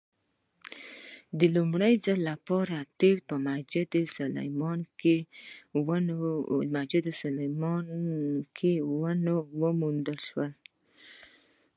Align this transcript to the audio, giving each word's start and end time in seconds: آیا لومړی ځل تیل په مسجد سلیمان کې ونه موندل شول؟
آیا 1.39 1.47
لومړی 1.55 1.93
ځل 2.05 2.21
تیل 2.99 3.17
په 3.29 3.35
مسجد 3.45 3.91
سلیمان 4.17 4.79
کې 8.57 8.73
ونه 9.01 9.35
موندل 9.81 10.17
شول؟ 10.27 10.51